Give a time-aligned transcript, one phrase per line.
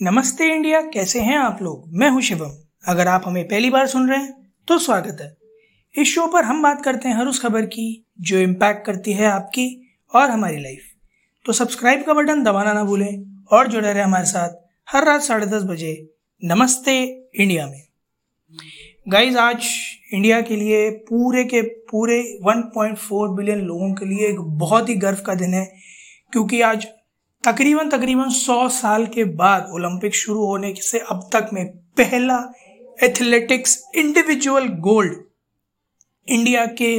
[0.00, 1.84] नमस्ते इंडिया, कैसे हैं आप लोग?
[1.90, 2.50] मैं हूँ शिवम।
[2.84, 4.32] अगर आप हमें पहली बार सुन रहे हैं
[4.68, 5.36] तो स्वागत है।
[5.94, 9.26] इस शो पर हम बात करते हैं हर उस खबर की, जो इम्पैक्ट करती है
[9.26, 9.64] आपकी
[10.12, 10.82] और हमारी लाइफ
[11.44, 15.46] तो सब्सक्राइब का बटन दबाना ना भूलें और जुड़े रहे हमारे साथ हर रात साढ़े
[15.46, 15.94] दस बजे
[16.42, 16.98] नमस्ते
[17.34, 17.82] इंडिया में।
[19.08, 19.68] गाइज़ आज
[20.12, 25.22] इंडिया के लिए पूरे के पूरे 1.4 बिलियन लोगों के लिए एक बहुत ही गर्व
[25.26, 25.66] का दिन है,
[26.32, 26.86] क्योंकि आज
[27.46, 31.66] तकरीबन तकरीबन 100 साल के बाद ओलंपिक शुरू होने से अब तक में
[31.96, 32.38] पहला
[33.04, 35.12] एथलेटिक्स इंडिविजुअल गोल्ड
[36.28, 36.90] इंडिया के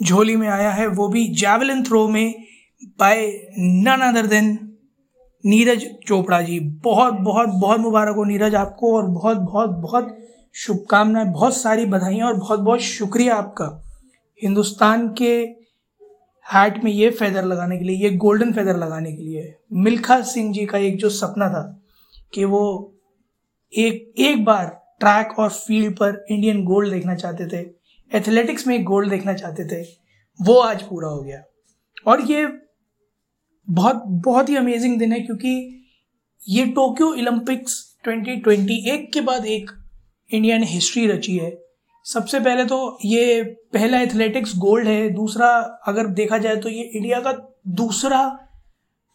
[0.00, 2.34] झोली में आया है। वो भी जैवलिन थ्रो में
[2.98, 3.26] by
[3.58, 4.58] none other than
[5.44, 6.58] Neeraj Chopra ji.
[6.60, 10.16] बहुत बहुत बहुत मुबारक हो नीरज आपको और बहुत बहुत बहुत
[10.54, 13.84] शुभकामनाएँ, बहुत सारी बधाइयाँ और बहुत बहुत शुक्रिया आपका।
[14.42, 15.57] हिंदुस्तान के
[16.54, 20.52] हैट में ये फेदर लगाने के लिए, ये गोल्डन फेदर लगाने के लिए, मिल्खा सिंह
[20.52, 21.62] जी का एक जो सपना था
[22.34, 22.62] कि वो
[23.72, 24.66] एक एक बार
[25.00, 27.66] ट्रैक और फ़ील्ड पर इंडियन गोल्ड देखना चाहते थे
[28.10, 29.82] एथलेटिक्स में गोल्ड देखना चाहते थे,
[30.40, 31.42] वो आज पूरा हो गया।
[32.06, 32.46] और ये
[33.68, 35.84] बहुत बहुत ही अमेजिंग दिन है क्योंकि
[36.48, 37.74] ये टोक्यो ओलंपिक्स
[38.04, 39.70] 2020 एक के बाद एक
[40.30, 41.50] इंडिया ने हिस्ट्री रची है।
[42.06, 45.48] सबसे पहले तो ये पहला एथलेटिक्स गोल्ड है, दूसरा
[45.86, 47.32] अगर देखा जाए तो ये इंडिया का
[47.76, 48.20] दूसरा,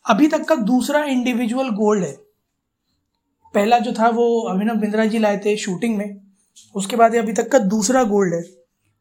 [0.05, 2.11] अभी तक का दूसरा इंडिविजुअल गोल्ड है।
[3.53, 6.19] पहला जो था वो अभिनव बिंद्रा जी लाए थे शूटिंग में,
[6.75, 8.43] उसके बाद ये अभी तक का दूसरा गोल्ड है।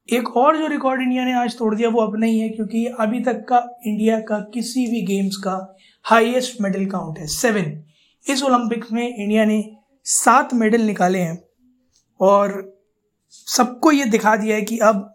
[0.08, 3.20] एक और जो रिकॉर्ड इंडिया ने आज तोड़ दिया वो अपना ही है, क्योंकि अभी
[3.20, 5.58] तक का इंडिया का किसी भी गेम्स का
[6.04, 7.82] हाईएस्ट मेडल काउंट है सेवन
[8.26, 9.64] इस ओलंपिक्स में इंडिया ने
[10.06, 11.42] सात मेडल निकाले हैं
[12.20, 12.71] और
[13.32, 15.08] सबको ये दिखा दिया है कि अब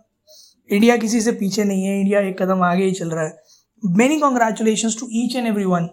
[0.69, 3.35] इंडिया किसी से पीछे नहीं है, इंडिया एक कदम आगे ही चल रहा है।
[3.83, 5.89] Many congratulation to each and every one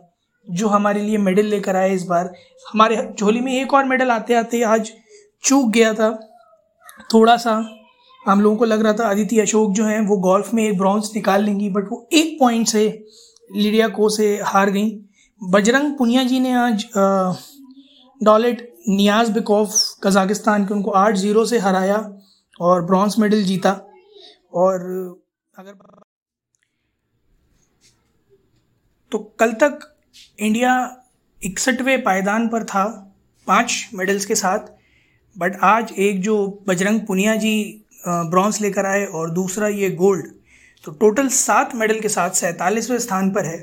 [0.51, 2.33] जो हमारे लिए मेडल लेकर आए इस बार।
[2.73, 4.93] हमारे झोली में एक और मेडल आते आते आज
[5.45, 6.11] चूक गया था।
[7.15, 7.53] थोड़ा सा
[8.27, 11.11] हम लोगों को लग रहा था अदिति अशोक जो हैं, वो गोल्फ में एक ब्रॉन्ज
[11.15, 13.05] निकाल लेंगी बट वो एक पॉइंट से
[13.57, 14.91] लिडिया को से हार गई।
[15.43, 16.85] बजरंग पुनिया जी ने आज
[18.21, 19.73] डॉलेट नियाज बिकॉफ
[20.05, 21.99] कजाकिस्तान के उनको आठ ज़ीरो से हराया
[22.61, 23.71] और ब्रॉन्ज मेडल जीता।
[24.53, 24.81] और
[25.55, 25.73] अगर
[29.13, 29.79] तो कल तक
[30.39, 30.75] इंडिया
[31.43, 32.85] इकसठवें पायदान पर था,
[33.47, 34.73] पाँच मेडल्स के साथ।
[35.37, 36.37] बट आज एक जो
[36.69, 40.27] बजरंग पुनिया जी ब्रॉन्ज लेकर आए और दूसरा ये गोल्ड।
[40.85, 43.59] तो टोटल सात मेडल के साथ सैंतालीसवें स्थान पर है।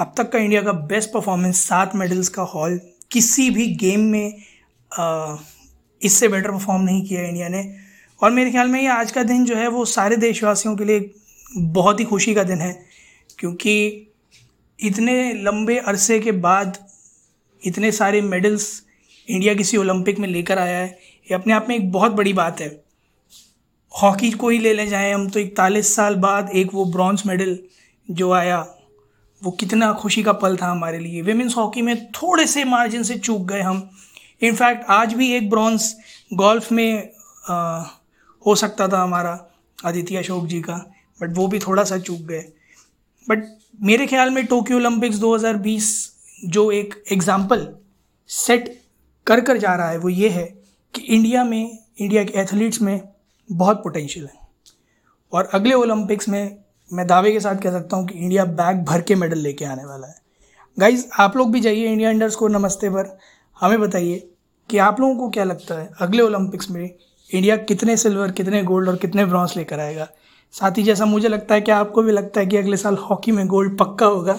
[0.00, 2.78] अब तक का इंडिया का बेस्ट परफॉर्मेंस सात मेडल्स का हॉल
[3.14, 4.42] किसी भी गेम में
[6.00, 7.64] इससे बेटर परफॉर्म नहीं किया इंडिया ने।
[8.20, 11.10] और मेरे ख्याल में ये आज का दिन जो है वो सारे देशवासियों के लिए
[11.52, 12.72] बहुत ही खुशी का दिन है,
[13.38, 14.10] क्योंकि
[14.78, 16.78] इतने लंबे अरसे के बाद
[17.62, 18.66] इतने सारे मेडल्स
[19.28, 20.86] इंडिया किसी ओलंपिक में लेकर आया है,
[21.28, 22.68] ये अपने आप में एक बहुत बड़ी बात है।
[23.92, 27.58] हॉकी को ही ले ले जाएँ, हम तो इकतालीस साल बाद एक वो ब्रॉन्ज मेडल
[28.08, 28.58] जो आया
[29.44, 33.18] वो कितना खुशी का पल था हमारे लिए। वेमेंस हॉकी में थोड़े से मार्जिन से
[33.18, 33.88] चूक गए हम।
[34.42, 35.94] इनफैक्ट आज भी एक ब्रॉन्ज
[36.32, 37.10] गोल्फ में
[37.44, 37.82] आ,
[38.46, 39.38] हो सकता था हमारा
[39.78, 40.74] आदित्य अशोक जी का
[41.20, 42.40] बट वो भी थोड़ा सा चूक गए।
[43.28, 43.44] बट
[43.82, 45.90] मेरे ख्याल में टोक्यो ओलंपिक्स 2020
[46.46, 47.68] जो एक एग्ज़ाम्पल
[48.30, 48.68] सेट
[49.26, 50.44] कर कर जा रहा है वो ये है
[50.94, 53.00] कि इंडिया में इंडिया के एथलीट्स में
[53.50, 54.42] बहुत पोटेंशियल है।
[55.32, 59.00] और अगले ओलंपिक्स में मैं दावे के साथ कह सकता हूँ कि इंडिया बैग भर
[59.00, 60.14] के मेडल लेके आने वाला है।
[60.78, 63.18] गाइज़ आप लोग भी जाइए इंडिया अंडर स्कोर नमस्ते पर।
[63.60, 64.30] हमें बताइए
[64.70, 66.94] कि आप लोगों को क्या लगता है अगले ओलंपिक्स में
[67.30, 70.08] इंडिया कितने सिल्वर, कितने गोल्ड और कितने ब्रॉन्ज लेकर आएगा?
[70.52, 73.32] साथ ही जैसा मुझे लगता है कि आपको भी लगता है कि अगले साल हॉकी
[73.32, 74.32] में गोल्ड पक्का होगा?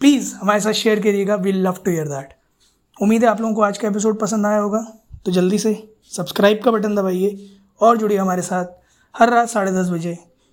[0.00, 2.34] प्लीज़ हमारे साथ शेयर करिएगा। We love to hear that
[3.02, 4.86] उम्मीद है आप लोगों को आज का एपिसोड पसंद आया होगा।
[5.24, 8.64] तो जल्दी से सब्सक्राइब का बटन दबाइए और जुड़िए हमारे साथ।
[9.14, 10.27] हर रात साढ़े दस बजे।